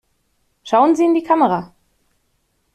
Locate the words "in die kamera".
1.05-1.75